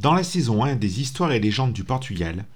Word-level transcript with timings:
Dans 0.00 0.14
la 0.14 0.24
saison 0.24 0.64
1 0.64 0.76
des 0.76 1.02
Histoires 1.02 1.32
et 1.32 1.40
légendes 1.40 1.74
du 1.74 1.84
Portugal, 1.84 2.46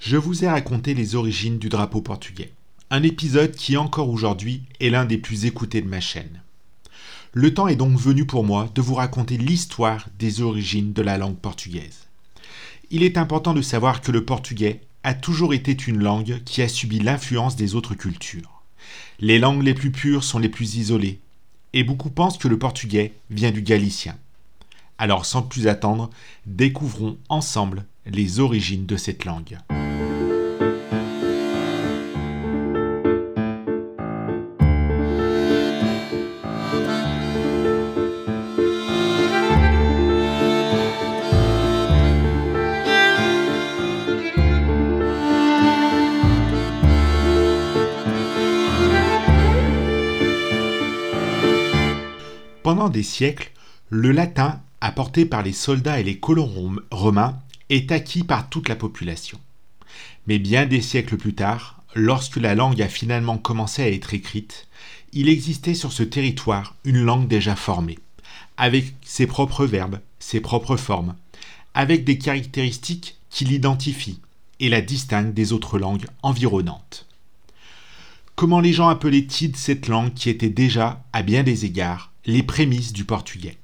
je 0.00 0.16
vous 0.16 0.42
ai 0.42 0.48
raconté 0.48 0.94
les 0.94 1.14
origines 1.14 1.60
du 1.60 1.68
drapeau 1.68 2.00
portugais. 2.00 2.50
Un 2.90 3.04
épisode 3.04 3.54
qui 3.54 3.76
encore 3.76 4.10
aujourd'hui 4.10 4.62
est 4.80 4.90
l'un 4.90 5.04
des 5.04 5.16
plus 5.16 5.44
écoutés 5.44 5.80
de 5.80 5.86
ma 5.86 6.00
chaîne. 6.00 6.42
Le 7.34 7.54
temps 7.54 7.68
est 7.68 7.76
donc 7.76 7.96
venu 7.96 8.26
pour 8.26 8.42
moi 8.42 8.68
de 8.74 8.82
vous 8.82 8.94
raconter 8.94 9.36
l'histoire 9.36 10.08
des 10.18 10.40
origines 10.40 10.92
de 10.92 11.02
la 11.02 11.18
langue 11.18 11.36
portugaise. 11.36 12.08
Il 12.90 13.04
est 13.04 13.16
important 13.16 13.54
de 13.54 13.62
savoir 13.62 14.00
que 14.00 14.10
le 14.10 14.24
portugais 14.24 14.80
a 15.04 15.14
toujours 15.14 15.54
été 15.54 15.76
une 15.86 16.02
langue 16.02 16.42
qui 16.44 16.62
a 16.62 16.68
subi 16.68 16.98
l'influence 16.98 17.54
des 17.54 17.76
autres 17.76 17.94
cultures. 17.94 18.64
Les 19.20 19.38
langues 19.38 19.62
les 19.62 19.74
plus 19.74 19.92
pures 19.92 20.24
sont 20.24 20.40
les 20.40 20.48
plus 20.48 20.74
isolées, 20.74 21.20
et 21.74 21.84
beaucoup 21.84 22.10
pensent 22.10 22.38
que 22.38 22.48
le 22.48 22.58
portugais 22.58 23.12
vient 23.30 23.52
du 23.52 23.62
galicien. 23.62 24.16
Alors 25.00 25.24
sans 25.24 25.42
plus 25.42 25.68
attendre, 25.68 26.10
découvrons 26.44 27.18
ensemble 27.28 27.84
les 28.04 28.40
origines 28.40 28.84
de 28.84 28.96
cette 28.96 29.24
langue. 29.24 29.58
Pendant 52.64 52.88
des 52.90 53.04
siècles, 53.04 53.52
le 53.88 54.10
latin, 54.10 54.60
apporté 54.80 55.24
par 55.24 55.42
les 55.42 55.52
soldats 55.52 56.00
et 56.00 56.04
les 56.04 56.18
colons 56.18 56.76
romains, 56.90 57.38
est 57.68 57.92
acquis 57.92 58.24
par 58.24 58.48
toute 58.48 58.68
la 58.68 58.76
population. 58.76 59.38
Mais 60.26 60.38
bien 60.38 60.66
des 60.66 60.80
siècles 60.80 61.16
plus 61.16 61.34
tard, 61.34 61.82
lorsque 61.94 62.36
la 62.36 62.54
langue 62.54 62.80
a 62.80 62.88
finalement 62.88 63.38
commencé 63.38 63.82
à 63.82 63.90
être 63.90 64.14
écrite, 64.14 64.68
il 65.12 65.28
existait 65.28 65.74
sur 65.74 65.92
ce 65.92 66.02
territoire 66.02 66.76
une 66.84 67.02
langue 67.02 67.28
déjà 67.28 67.56
formée, 67.56 67.98
avec 68.56 68.94
ses 69.02 69.26
propres 69.26 69.66
verbes, 69.66 70.00
ses 70.18 70.40
propres 70.40 70.76
formes, 70.76 71.14
avec 71.74 72.04
des 72.04 72.18
caractéristiques 72.18 73.16
qui 73.30 73.44
l'identifient 73.44 74.20
et 74.60 74.68
la 74.68 74.80
distinguent 74.80 75.34
des 75.34 75.52
autres 75.52 75.78
langues 75.78 76.06
environnantes. 76.22 77.06
Comment 78.34 78.60
les 78.60 78.72
gens 78.72 78.88
appelaient-ils 78.88 79.56
cette 79.56 79.88
langue 79.88 80.14
qui 80.14 80.30
était 80.30 80.48
déjà, 80.48 81.04
à 81.12 81.22
bien 81.22 81.42
des 81.42 81.64
égards, 81.64 82.12
les 82.24 82.42
prémices 82.42 82.92
du 82.92 83.04
portugais? 83.04 83.58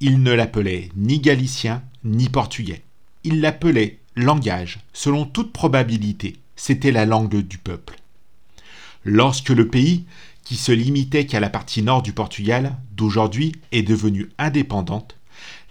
Il 0.00 0.22
ne 0.22 0.32
l'appelait 0.32 0.90
ni 0.96 1.20
galicien 1.20 1.82
ni 2.04 2.28
portugais. 2.28 2.82
Il 3.24 3.40
l'appelait 3.40 3.98
langage, 4.16 4.80
selon 4.92 5.24
toute 5.24 5.52
probabilité. 5.52 6.36
C'était 6.56 6.92
la 6.92 7.06
langue 7.06 7.40
du 7.40 7.58
peuple. 7.58 7.96
Lorsque 9.04 9.50
le 9.50 9.68
pays, 9.68 10.04
qui 10.44 10.56
se 10.56 10.72
limitait 10.72 11.26
qu'à 11.26 11.40
la 11.40 11.50
partie 11.50 11.82
nord 11.82 12.02
du 12.02 12.12
Portugal, 12.12 12.76
d'aujourd'hui 12.96 13.52
est 13.70 13.82
devenu 13.82 14.30
indépendante, 14.38 15.16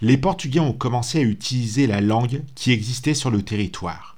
les 0.00 0.16
Portugais 0.16 0.60
ont 0.60 0.72
commencé 0.72 1.18
à 1.18 1.22
utiliser 1.22 1.86
la 1.86 2.00
langue 2.00 2.42
qui 2.54 2.72
existait 2.72 3.14
sur 3.14 3.30
le 3.30 3.42
territoire. 3.42 4.16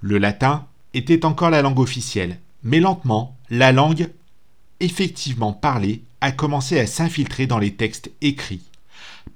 Le 0.00 0.18
latin 0.18 0.66
était 0.94 1.24
encore 1.24 1.50
la 1.50 1.62
langue 1.62 1.78
officielle, 1.78 2.38
mais 2.64 2.80
lentement, 2.80 3.36
la 3.50 3.72
langue 3.72 4.08
effectivement 4.80 5.52
parlée 5.52 6.02
a 6.20 6.32
commencé 6.32 6.78
à 6.78 6.86
s'infiltrer 6.86 7.46
dans 7.46 7.58
les 7.58 7.74
textes 7.74 8.10
écrits. 8.20 8.62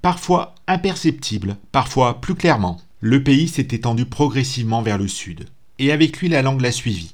Parfois 0.01 0.55
imperceptibles, 0.67 1.57
parfois 1.71 2.21
plus 2.21 2.35
clairement. 2.35 2.81
Le 2.99 3.23
pays 3.23 3.47
s'est 3.47 3.67
étendu 3.71 4.05
progressivement 4.05 4.81
vers 4.81 4.97
le 4.97 5.07
sud, 5.07 5.47
et 5.79 5.91
avec 5.91 6.19
lui 6.19 6.29
la 6.29 6.41
langue 6.41 6.61
l'a 6.61 6.71
suivi. 6.71 7.13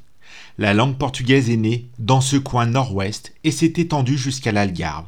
La 0.57 0.73
langue 0.73 0.97
portugaise 0.97 1.49
est 1.49 1.57
née 1.57 1.87
dans 1.99 2.21
ce 2.21 2.37
coin 2.37 2.65
nord-ouest 2.65 3.33
et 3.43 3.51
s'est 3.51 3.73
étendue 3.77 4.17
jusqu'à 4.17 4.51
l'Algarve, 4.51 5.07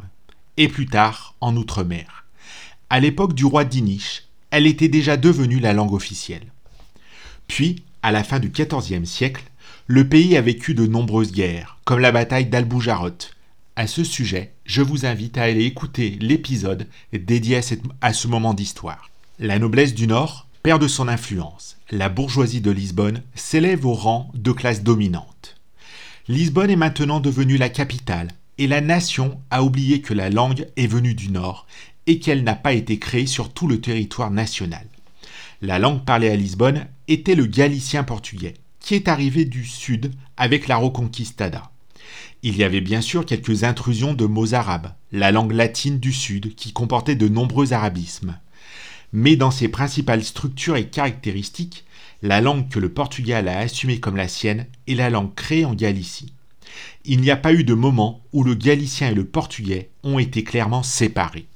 et 0.57 0.67
plus 0.67 0.87
tard 0.87 1.35
en 1.39 1.55
Outre-mer. 1.55 2.25
À 2.89 2.99
l'époque 2.99 3.33
du 3.33 3.45
roi 3.45 3.63
Diniche, 3.63 4.23
elle 4.51 4.67
était 4.67 4.87
déjà 4.87 5.17
devenue 5.17 5.59
la 5.59 5.73
langue 5.73 5.93
officielle. 5.93 6.51
Puis, 7.47 7.83
à 8.01 8.11
la 8.11 8.23
fin 8.23 8.39
du 8.39 8.49
XIVe 8.49 9.05
siècle, 9.05 9.43
le 9.87 10.07
pays 10.07 10.35
a 10.35 10.41
vécu 10.41 10.73
de 10.73 10.87
nombreuses 10.87 11.31
guerres, 11.31 11.77
comme 11.83 11.99
la 11.99 12.11
bataille 12.11 12.47
d'Alboujaroth, 12.47 13.34
à 13.75 13.87
ce 13.87 14.03
sujet, 14.03 14.53
je 14.65 14.81
vous 14.81 15.05
invite 15.05 15.37
à 15.37 15.43
aller 15.43 15.65
écouter 15.65 16.17
l'épisode 16.21 16.87
dédié 17.11 17.59
à, 18.01 18.13
ce 18.13 18.27
moment 18.27 18.53
d'histoire. 18.53 19.09
La 19.37 19.59
noblesse 19.59 19.93
du 19.93 20.07
Nord 20.07 20.47
perd 20.63 20.81
de 20.81 20.87
son 20.87 21.09
influence. 21.09 21.77
La 21.91 22.07
bourgeoisie 22.07 22.61
de 22.61 22.71
Lisbonne 22.71 23.21
s'élève 23.35 23.85
au 23.85 23.93
rang 23.93 24.31
de 24.33 24.51
classe 24.53 24.81
dominante. 24.81 25.57
Lisbonne 26.27 26.71
est 26.71 26.77
maintenant 26.77 27.19
devenue 27.19 27.57
la 27.57 27.69
capitale 27.69 28.29
et 28.57 28.67
la 28.67 28.79
nation 28.79 29.39
a 29.51 29.61
oublié 29.61 30.01
que 30.01 30.13
la 30.13 30.29
langue 30.29 30.67
est 30.77 30.87
venue 30.87 31.13
du 31.13 31.29
Nord 31.29 31.67
et 32.07 32.19
qu'elle 32.19 32.43
n'a 32.43 32.55
pas 32.55 32.73
été 32.73 32.97
créée 32.97 33.27
sur 33.27 33.51
tout 33.51 33.67
le 33.67 33.81
territoire 33.81 34.31
national. 34.31 34.87
La 35.61 35.79
langue 35.79 36.05
parlée 36.05 36.29
à 36.29 36.35
Lisbonne 36.35 36.87
était 37.09 37.35
le 37.35 37.45
galicien 37.45 38.03
portugais, 38.03 38.53
qui 38.79 38.95
est 38.95 39.09
arrivé 39.09 39.43
du 39.43 39.65
sud 39.65 40.11
avec 40.37 40.67
la 40.67 40.77
Reconquistada. 40.77 41.71
Il 42.47 42.57
y 42.57 42.63
avait 42.63 42.79
bien 42.79 43.01
sûr 43.01 43.25
quelques 43.25 43.63
intrusions 43.63 44.13
de 44.13 44.25
mots 44.25 44.53
arabes, 44.53 44.93
la 45.11 45.31
langue 45.31 45.53
latine 45.53 45.97
du 45.97 46.13
Sud 46.13 46.53
qui 46.53 46.73
comportait 46.73 47.15
de 47.15 47.27
nombreux 47.27 47.73
arabismes. 47.73 48.37
Mais 49.13 49.35
dans 49.35 49.49
ses 49.49 49.67
principales 49.67 50.23
structures 50.23 50.75
et 50.75 50.87
caractéristiques, 50.87 51.85
la 52.21 52.41
langue 52.41 52.69
que 52.69 52.77
le 52.77 52.89
Portugal 52.89 53.47
a 53.47 53.57
assumée 53.57 53.99
comme 53.99 54.15
la 54.15 54.27
sienne 54.27 54.67
est 54.87 54.93
la 54.93 55.09
langue 55.09 55.33
créée 55.33 55.65
en 55.65 55.73
Galicie. 55.73 56.33
Il 57.03 57.19
n'y 57.21 57.31
a 57.31 57.35
pas 57.35 57.51
eu 57.51 57.63
de 57.63 57.73
moment 57.73 58.21
où 58.31 58.43
le 58.43 58.53
galicien 58.53 59.09
et 59.09 59.15
le 59.15 59.25
portugais 59.25 59.89
ont 60.03 60.19
été 60.19 60.43
clairement 60.43 60.83
séparés. 60.83 61.47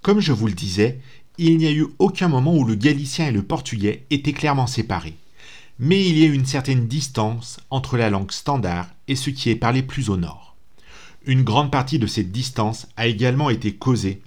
Comme 0.00 0.20
je 0.20 0.32
vous 0.32 0.46
le 0.46 0.52
disais, 0.52 1.00
il 1.38 1.58
n'y 1.58 1.66
a 1.66 1.72
eu 1.72 1.88
aucun 1.98 2.28
moment 2.28 2.54
où 2.56 2.64
le 2.64 2.76
galicien 2.76 3.26
et 3.26 3.32
le 3.32 3.42
portugais 3.42 4.04
étaient 4.10 4.32
clairement 4.32 4.68
séparés 4.68 5.16
mais 5.78 6.06
il 6.06 6.18
y 6.18 6.24
a 6.24 6.28
une 6.28 6.46
certaine 6.46 6.86
distance 6.86 7.60
entre 7.70 7.96
la 7.96 8.10
langue 8.10 8.32
standard 8.32 8.88
et 9.08 9.16
ce 9.16 9.30
qui 9.30 9.50
est 9.50 9.56
parlé 9.56 9.82
plus 9.82 10.08
au 10.08 10.16
nord. 10.16 10.56
Une 11.26 11.42
grande 11.42 11.70
partie 11.70 11.98
de 11.98 12.06
cette 12.06 12.32
distance 12.32 12.86
a 12.96 13.06
également 13.06 13.50
été 13.50 13.74
causée 13.74 14.22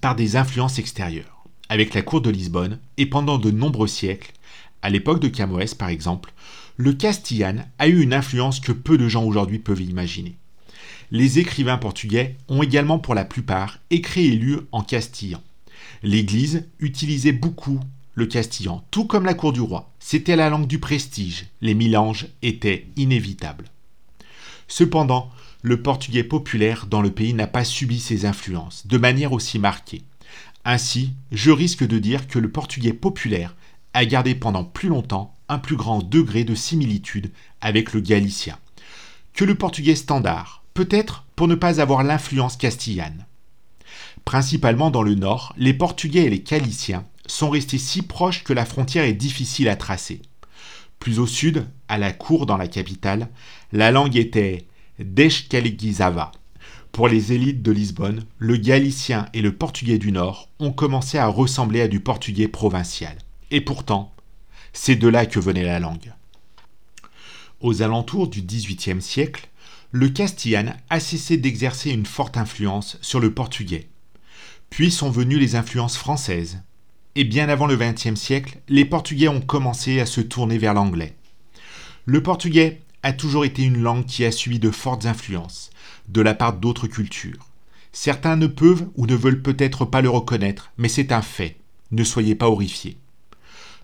par 0.00 0.16
des 0.16 0.36
influences 0.36 0.78
extérieures. 0.78 1.44
Avec 1.68 1.94
la 1.94 2.02
cour 2.02 2.20
de 2.20 2.30
Lisbonne, 2.30 2.78
et 2.98 3.06
pendant 3.06 3.38
de 3.38 3.50
nombreux 3.50 3.88
siècles, 3.88 4.32
à 4.82 4.90
l'époque 4.90 5.20
de 5.20 5.28
Camões 5.28 5.74
par 5.78 5.88
exemple, 5.88 6.32
le 6.76 6.92
castillan 6.92 7.64
a 7.78 7.88
eu 7.88 8.02
une 8.02 8.12
influence 8.12 8.60
que 8.60 8.72
peu 8.72 8.98
de 8.98 9.08
gens 9.08 9.24
aujourd'hui 9.24 9.60
peuvent 9.60 9.80
imaginer. 9.80 10.36
Les 11.10 11.38
écrivains 11.38 11.78
portugais 11.78 12.36
ont 12.48 12.62
également 12.62 12.98
pour 12.98 13.14
la 13.14 13.24
plupart 13.24 13.78
écrit 13.90 14.26
et 14.26 14.36
lu 14.36 14.58
en 14.72 14.82
castillan. 14.82 15.40
L'Église 16.02 16.66
utilisait 16.80 17.32
beaucoup 17.32 17.80
le 18.14 18.26
castillan, 18.26 18.84
tout 18.90 19.04
comme 19.04 19.24
la 19.24 19.34
cour 19.34 19.52
du 19.52 19.60
roi. 19.60 19.92
C'était 19.98 20.36
la 20.36 20.48
langue 20.48 20.66
du 20.66 20.78
prestige, 20.78 21.46
les 21.60 21.74
mélanges 21.74 22.28
étaient 22.42 22.86
inévitables. 22.96 23.66
Cependant, 24.68 25.30
le 25.62 25.82
portugais 25.82 26.24
populaire 26.24 26.86
dans 26.86 27.02
le 27.02 27.10
pays 27.10 27.34
n'a 27.34 27.46
pas 27.46 27.64
subi 27.64 28.00
ces 28.00 28.26
influences 28.26 28.86
de 28.86 28.98
manière 28.98 29.32
aussi 29.32 29.58
marquée. 29.58 30.02
Ainsi, 30.64 31.12
je 31.32 31.50
risque 31.50 31.86
de 31.86 31.98
dire 31.98 32.26
que 32.26 32.38
le 32.38 32.50
portugais 32.50 32.92
populaire 32.92 33.54
a 33.92 34.04
gardé 34.04 34.34
pendant 34.34 34.64
plus 34.64 34.88
longtemps 34.88 35.36
un 35.48 35.58
plus 35.58 35.76
grand 35.76 36.02
degré 36.02 36.44
de 36.44 36.54
similitude 36.54 37.30
avec 37.60 37.92
le 37.92 38.00
galicien 38.00 38.58
que 39.34 39.44
le 39.44 39.56
portugais 39.56 39.96
standard, 39.96 40.62
peut-être 40.74 41.24
pour 41.36 41.48
ne 41.48 41.56
pas 41.56 41.80
avoir 41.80 42.02
l'influence 42.04 42.56
castillane. 42.56 43.26
Principalement 44.24 44.90
dans 44.90 45.02
le 45.02 45.16
nord, 45.16 45.52
les 45.58 45.74
Portugais 45.74 46.24
et 46.24 46.30
les 46.30 46.42
Caliciens 46.42 47.04
sont 47.26 47.50
restés 47.50 47.78
si 47.78 48.02
proches 48.02 48.44
que 48.44 48.52
la 48.52 48.64
frontière 48.64 49.04
est 49.04 49.14
difficile 49.14 49.68
à 49.68 49.76
tracer. 49.76 50.22
Plus 50.98 51.18
au 51.18 51.26
sud, 51.26 51.66
à 51.88 51.98
la 51.98 52.12
cour 52.12 52.46
dans 52.46 52.56
la 52.56 52.68
capitale, 52.68 53.28
la 53.72 53.90
langue 53.90 54.16
était 54.16 54.66
Descaliguizava. 54.98 56.32
Pour 56.92 57.08
les 57.08 57.32
élites 57.32 57.62
de 57.62 57.72
Lisbonne, 57.72 58.24
le 58.38 58.56
galicien 58.56 59.26
et 59.32 59.42
le 59.42 59.54
portugais 59.54 59.98
du 59.98 60.12
Nord 60.12 60.48
ont 60.60 60.72
commencé 60.72 61.18
à 61.18 61.26
ressembler 61.26 61.80
à 61.80 61.88
du 61.88 62.00
portugais 62.00 62.48
provincial. 62.48 63.18
Et 63.50 63.60
pourtant, 63.60 64.14
c'est 64.72 64.96
de 64.96 65.08
là 65.08 65.26
que 65.26 65.40
venait 65.40 65.64
la 65.64 65.80
langue. 65.80 66.12
Aux 67.60 67.82
alentours 67.82 68.28
du 68.28 68.42
XVIIIe 68.42 69.02
siècle, 69.02 69.48
le 69.90 70.08
castillan 70.08 70.74
a 70.90 71.00
cessé 71.00 71.36
d'exercer 71.36 71.90
une 71.90 72.06
forte 72.06 72.36
influence 72.36 72.98
sur 73.00 73.20
le 73.20 73.32
portugais. 73.32 73.88
Puis 74.70 74.90
sont 74.90 75.10
venues 75.10 75.38
les 75.38 75.56
influences 75.56 75.96
françaises, 75.96 76.62
et 77.16 77.24
bien 77.24 77.48
avant 77.48 77.66
le 77.66 77.76
XXe 77.76 78.14
siècle, 78.14 78.58
les 78.68 78.84
Portugais 78.84 79.28
ont 79.28 79.40
commencé 79.40 80.00
à 80.00 80.06
se 80.06 80.20
tourner 80.20 80.58
vers 80.58 80.74
l'anglais. 80.74 81.14
Le 82.06 82.22
portugais 82.22 82.80
a 83.02 83.12
toujours 83.12 83.44
été 83.44 83.62
une 83.62 83.80
langue 83.80 84.04
qui 84.04 84.24
a 84.24 84.32
subi 84.32 84.58
de 84.58 84.70
fortes 84.70 85.06
influences 85.06 85.70
de 86.08 86.20
la 86.20 86.34
part 86.34 86.54
d'autres 86.54 86.86
cultures. 86.86 87.48
Certains 87.92 88.36
ne 88.36 88.46
peuvent 88.46 88.88
ou 88.96 89.06
ne 89.06 89.14
veulent 89.14 89.42
peut-être 89.42 89.84
pas 89.84 90.02
le 90.02 90.10
reconnaître, 90.10 90.72
mais 90.76 90.88
c'est 90.88 91.12
un 91.12 91.22
fait. 91.22 91.56
ne 91.92 92.04
soyez 92.04 92.34
pas 92.34 92.48
horrifiés. 92.48 92.98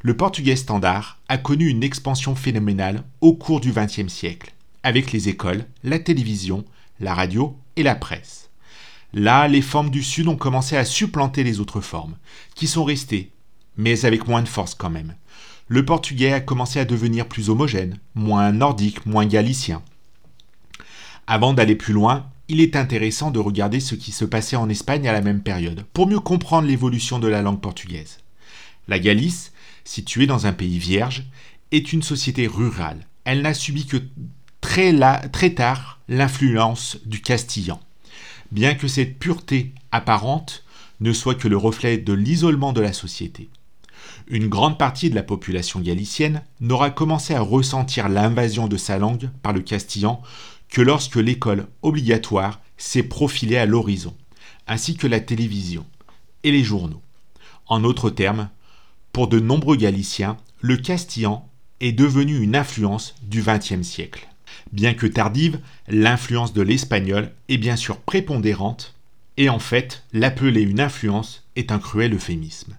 Le 0.03 0.17
portugais 0.17 0.57
standard 0.57 1.19
a 1.29 1.39
connu 1.39 1.69
une 1.69 1.85
expansion 1.85 2.35
phénoménale 2.35 3.05
au 3.21 3.35
cours 3.35 3.61
du 3.61 3.73
XXe 3.73 4.09
siècle, 4.09 4.53
avec 4.83 5.13
les 5.13 5.29
écoles, 5.29 5.65
la 5.85 5.99
télévision, 5.99 6.65
la 6.99 7.15
radio 7.15 7.57
et 7.77 7.83
la 7.83 7.95
presse. 7.95 8.50
Là, 9.13 9.49
les 9.49 9.63
formes 9.63 9.91
du 9.91 10.03
Sud 10.03 10.29
ont 10.29 10.37
commencé 10.37 10.77
à 10.77 10.85
supplanter 10.85 11.43
les 11.43 11.61
autres 11.61 11.81
formes, 11.81 12.17
qui 12.55 12.67
sont 12.67 12.85
restées, 12.85 13.33
mais 13.77 14.05
avec 14.05 14.29
moins 14.29 14.43
de 14.43 14.49
force 14.49 14.75
quand 14.75 14.91
même. 14.91 15.15
Le 15.69 15.85
portugais 15.85 16.33
a 16.33 16.41
commencé 16.41 16.79
à 16.79 16.85
devenir 16.85 17.27
plus 17.27 17.51
homogène, 17.51 17.99
moins 18.15 18.53
nordique, 18.53 19.07
moins 19.07 19.27
galicien. 19.27 19.83
Avant 21.27 21.53
d'aller 21.53 21.77
plus 21.77 21.93
loin, 21.93 22.29
il 22.49 22.61
est 22.61 22.75
intéressant 22.75 23.31
de 23.31 23.39
regarder 23.39 23.79
ce 23.79 23.95
qui 23.95 24.11
se 24.11 24.25
passait 24.25 24.57
en 24.57 24.69
Espagne 24.69 25.07
à 25.07 25.13
la 25.13 25.21
même 25.21 25.43
période, 25.43 25.85
pour 25.93 26.09
mieux 26.09 26.19
comprendre 26.19 26.67
l'évolution 26.67 27.21
de 27.21 27.29
la 27.29 27.43
langue 27.43 27.61
portugaise. 27.61 28.19
La 28.89 28.99
Galice, 28.99 29.53
située 29.85 30.27
dans 30.27 30.47
un 30.47 30.53
pays 30.53 30.79
vierge, 30.79 31.25
est 31.71 31.93
une 31.93 32.03
société 32.03 32.49
rurale. 32.49 33.07
Elle 33.25 33.43
n'a 33.43 33.55
subi 33.55 33.87
que 33.87 33.99
très, 34.61 34.93
tard 35.55 36.01
l'influence 36.09 36.99
du 37.07 37.21
castillan. 37.21 37.81
Bien 38.53 38.75
que 38.75 38.89
cette 38.89 39.19
pureté 39.19 39.73
apparente 39.93 40.65
ne 41.01 41.13
soit 41.13 41.35
que 41.35 41.49
le 41.49 41.57
reflet 41.57 41.99
de 41.99 42.13
l'isolement 42.13 42.73
de 42.73 42.81
la 42.81 42.93
société. 42.93 43.49
Une 44.27 44.49
grande 44.49 44.79
partie 44.79 45.11
de 45.11 45.15
la 45.15 45.23
population 45.23 45.81
galicienne 45.81 46.43
n'aura 46.61 46.91
commencé 46.91 47.35
à 47.35 47.41
ressentir 47.41 48.09
l'invasion 48.09 48.69
de 48.69 48.77
sa 48.77 48.99
langue 48.99 49.31
par 49.43 49.53
le 49.53 49.61
castillan 49.61 50.23
que 50.69 50.81
lorsque 50.81 51.17
l'école 51.17 51.67
obligatoire 51.83 52.61
s'est 52.77 53.03
profilée 53.03 53.57
à 53.57 53.67
l'horizon, 53.67 54.15
ainsi 54.67 54.97
que 54.97 55.07
la 55.07 55.21
télévision 55.21 55.87
et 56.45 56.53
les 56.53 56.65
journaux. 56.65 57.03
En 57.67 57.81
d'autres 57.81 58.11
termes, 58.11 58.49
pour 59.13 59.29
de 59.29 59.41
nombreux 59.41 59.77
Galiciens, 59.77 60.37
le 60.61 60.77
castillan 60.77 61.49
est 61.81 61.93
devenu 61.93 62.41
une 62.41 62.57
influence 62.57 63.15
du 63.23 63.43
XXe 63.43 63.83
siècle. 63.83 64.29
Bien 64.73 64.95
que 64.95 65.07
tardive, 65.07 65.61
l'influence 65.89 66.53
de 66.53 66.63
l'espagnol 66.63 67.31
est 67.49 67.59
bien 67.59 67.77
sûr 67.77 67.99
prépondérante, 67.99 68.95
et 69.37 69.49
en 69.49 69.59
fait, 69.59 70.05
l'appeler 70.13 70.63
une 70.63 70.81
influence 70.81 71.45
est 71.57 71.73
un 71.73 71.79
cruel 71.79 72.15
euphémisme. 72.15 72.77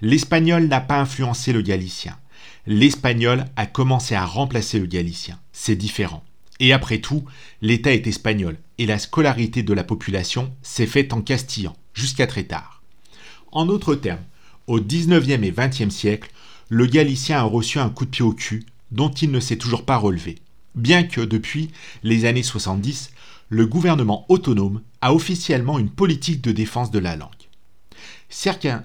L'espagnol 0.00 0.66
n'a 0.68 0.80
pas 0.80 1.00
influencé 1.00 1.52
le 1.52 1.62
galicien. 1.62 2.18
L'espagnol 2.66 3.44
a 3.56 3.66
commencé 3.66 4.14
à 4.14 4.24
remplacer 4.24 4.78
le 4.78 4.86
galicien. 4.86 5.38
C'est 5.52 5.76
différent. 5.76 6.22
Et 6.60 6.72
après 6.72 6.98
tout, 6.98 7.24
l'État 7.62 7.92
est 7.92 8.06
espagnol, 8.06 8.56
et 8.78 8.86
la 8.86 8.98
scolarité 8.98 9.62
de 9.62 9.72
la 9.72 9.84
population 9.84 10.52
s'est 10.62 10.86
faite 10.86 11.12
en 11.12 11.22
castillan, 11.22 11.76
jusqu'à 11.94 12.26
très 12.26 12.44
tard. 12.44 12.82
En 13.52 13.64
d'autres 13.64 13.94
termes, 13.94 14.24
au 14.66 14.80
XIXe 14.80 15.28
et 15.42 15.52
XXe 15.56 15.94
siècle, 15.94 16.30
le 16.68 16.86
Galicien 16.86 17.38
a 17.38 17.42
reçu 17.42 17.78
un 17.78 17.88
coup 17.88 18.04
de 18.04 18.10
pied 18.10 18.24
au 18.24 18.32
cul 18.32 18.66
dont 18.90 19.10
il 19.10 19.30
ne 19.30 19.40
s'est 19.40 19.56
toujours 19.56 19.84
pas 19.84 19.96
relevé. 19.96 20.36
Bien 20.78 21.02
que 21.02 21.20
depuis 21.20 21.70
les 22.04 22.24
années 22.24 22.44
70, 22.44 23.10
le 23.48 23.66
gouvernement 23.66 24.24
autonome 24.28 24.82
a 25.00 25.12
officiellement 25.12 25.80
une 25.80 25.90
politique 25.90 26.40
de 26.40 26.52
défense 26.52 26.92
de 26.92 27.00
la 27.00 27.16
langue. 27.16 27.30
Certains, 28.28 28.84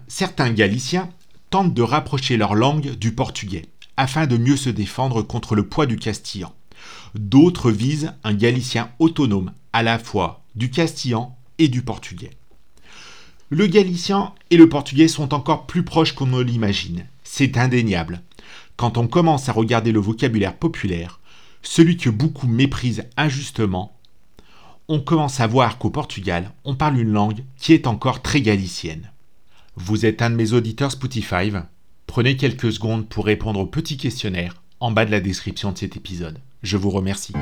Galiciens 0.54 1.12
tentent 1.52 1.76
de 1.76 1.84
rapprocher 1.84 2.36
leur 2.36 2.56
langue 2.56 2.96
du 2.96 3.14
portugais 3.14 3.68
afin 3.96 4.26
de 4.26 4.38
mieux 4.38 4.58
se 4.58 4.72
défendre 4.72 5.22
contre 5.22 5.54
le 5.54 5.68
poids 5.68 5.86
du 5.86 5.98
castillan. 5.98 6.52
D'autres 7.14 7.70
visent 7.70 8.14
un 8.24 8.34
Galicien 8.34 8.90
autonome 8.98 9.52
à 9.72 9.84
la 9.84 10.00
fois 10.00 10.44
du 10.56 10.72
castillan 10.72 11.38
et 11.60 11.68
du 11.68 11.84
portugais. 11.84 12.32
Le 13.52 13.68
galicien 13.68 14.34
et 14.50 14.58
le 14.58 14.68
portugais 14.68 15.08
sont 15.08 15.32
encore 15.36 15.68
plus 15.68 15.84
proches 15.84 16.14
qu'on 16.14 16.26
ne 16.26 16.42
l'imagine. 16.42 17.06
C'est 17.24 17.56
indéniable. 17.56 18.24
Quand 18.78 18.98
on 18.98 19.08
commence 19.08 19.48
à 19.48 19.52
regarder 19.52 19.92
le 19.92 20.00
vocabulaire 20.00 20.58
populaire, 20.58 21.20
celui 21.64 21.98
que 21.98 22.10
beaucoup 22.10 22.48
méprisent 22.48 23.06
injustement, 23.18 23.98
on 24.88 25.00
commence 25.00 25.40
à 25.40 25.48
voir 25.48 25.78
qu'au 25.78 25.90
Portugal, 25.90 26.52
on 26.66 26.76
parle 26.76 27.00
une 27.00 27.12
langue 27.12 27.44
qui 27.58 27.74
est 27.74 27.88
encore 27.88 28.22
très 28.22 28.42
galicienne. 28.42 29.12
Vous 29.76 30.06
êtes 30.06 30.22
un 30.22 30.30
de 30.30 30.36
mes 30.36 30.54
auditeurs 30.54 30.92
Spotify 30.92 31.52
Prenez 32.06 32.38
quelques 32.38 32.74
secondes 32.74 33.08
pour 33.08 33.26
répondre 33.26 33.60
au 33.60 33.66
petit 33.66 33.98
questionnaire 33.98 34.62
en 34.80 34.92
bas 34.92 35.06
de 35.06 35.12
la 35.12 35.22
description 35.22 35.72
de 35.72 35.78
cet 35.78 35.96
épisode. 35.96 36.38
Je 36.62 36.78
vous 36.78 36.92
remercie. 36.92 37.34